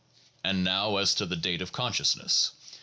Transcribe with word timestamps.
And 0.43 0.63
now 0.63 0.97
as 0.97 1.13
to 1.13 1.27
the 1.27 1.35
date 1.35 1.61
of 1.61 1.71
consciousness. 1.71 2.53